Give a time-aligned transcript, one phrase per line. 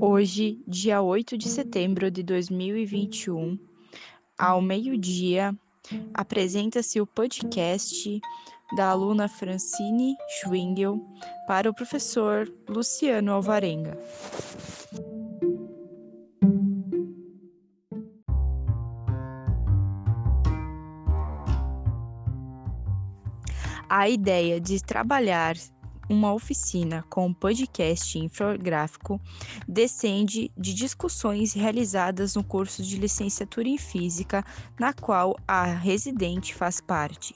[0.00, 3.58] Hoje, dia 8 de setembro de 2021,
[4.38, 5.52] ao meio-dia,
[6.14, 8.20] apresenta-se o podcast
[8.76, 11.04] da aluna Francine Schwingel
[11.48, 13.98] para o professor Luciano Alvarenga.
[23.88, 25.56] A ideia de trabalhar
[26.08, 29.20] uma oficina com podcast infográfico
[29.66, 34.44] descende de discussões realizadas no curso de licenciatura em Física,
[34.78, 37.34] na qual a residente faz parte.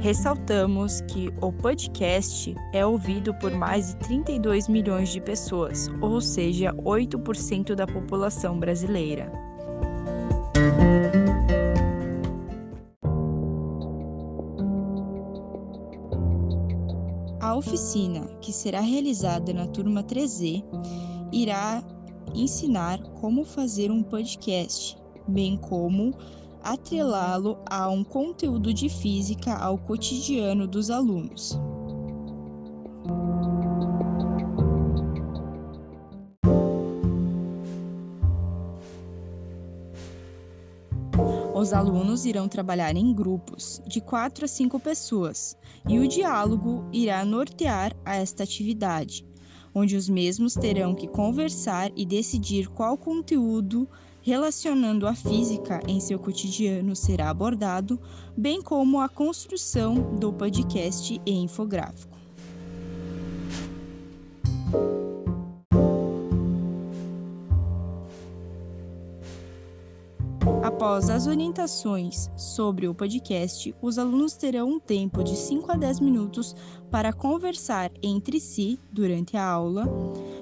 [0.00, 6.72] Ressaltamos que o podcast é ouvido por mais de 32 milhões de pessoas, ou seja,
[6.72, 9.51] 8% da população brasileira.
[17.42, 20.64] A oficina, que será realizada na turma 3E,
[21.32, 21.82] irá
[22.32, 26.14] ensinar como fazer um podcast, bem como
[26.62, 31.58] atrelá-lo a um conteúdo de física ao cotidiano dos alunos.
[41.62, 45.56] Os alunos irão trabalhar em grupos de 4 a 5 pessoas
[45.88, 49.24] e o diálogo irá nortear a esta atividade,
[49.72, 53.88] onde os mesmos terão que conversar e decidir qual conteúdo
[54.22, 57.96] relacionando a física em seu cotidiano será abordado,
[58.36, 62.11] bem como a construção do podcast e infográfico.
[70.82, 76.00] Após as orientações sobre o podcast, os alunos terão um tempo de 5 a 10
[76.00, 76.56] minutos
[76.90, 79.86] para conversar entre si durante a aula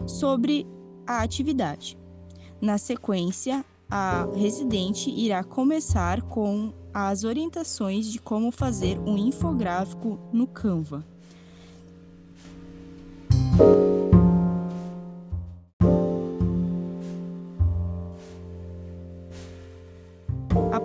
[0.06, 0.66] sobre
[1.06, 1.98] a atividade.
[2.58, 10.46] Na sequência, a residente irá começar com as orientações de como fazer um infográfico no
[10.46, 11.04] Canva.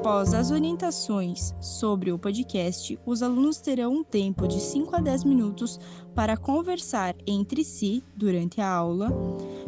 [0.06, 5.24] Após as orientações sobre o podcast, os alunos terão um tempo de 5 a 10
[5.24, 5.80] minutos
[6.14, 9.10] para conversar entre si durante a aula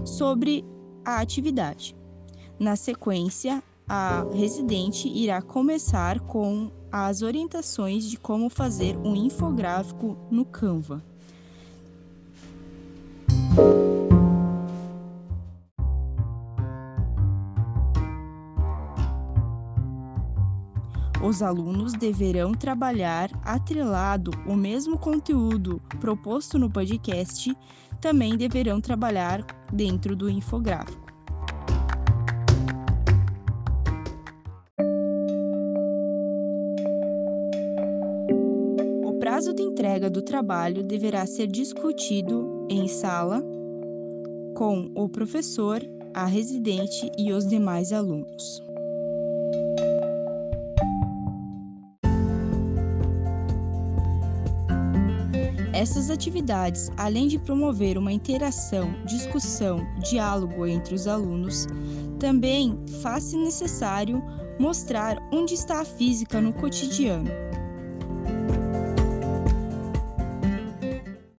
[0.05, 0.63] sobre
[1.03, 1.97] a atividade.
[2.59, 10.45] Na sequência, a residente irá começar com as orientações de como fazer um infográfico no
[10.45, 11.03] Canva.
[21.27, 27.53] Os alunos deverão trabalhar atrelado o mesmo conteúdo proposto no podcast,
[27.99, 31.05] também deverão trabalhar dentro do infográfico.
[39.03, 43.43] O prazo de entrega do trabalho deverá ser discutido em sala
[44.55, 45.81] com o professor,
[46.13, 48.65] a residente e os demais alunos.
[55.77, 61.67] Essas atividades, além de promover uma interação, discussão, diálogo entre os alunos,
[62.19, 64.19] também faz-se necessário
[64.59, 67.29] mostrar onde está a física no cotidiano